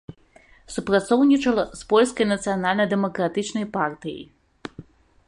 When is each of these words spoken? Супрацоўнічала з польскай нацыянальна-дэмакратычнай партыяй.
Супрацоўнічала 0.75 1.65
з 1.81 1.85
польскай 1.91 2.25
нацыянальна-дэмакратычнай 2.33 3.65
партыяй. 3.77 4.23